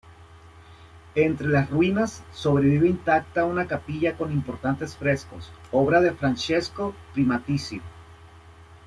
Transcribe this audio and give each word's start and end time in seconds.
Entre 1.13 1.47
las 1.47 1.69
ruinas, 1.69 2.23
sobrevive 2.33 2.89
intacta 2.89 3.45
una 3.45 3.67
capilla 3.67 4.17
con 4.17 4.31
importantes 4.31 4.97
frescos, 4.97 5.51
obra 5.71 6.01
de 6.01 6.11
Francesco 6.11 6.95
Primaticcio. 7.13 7.83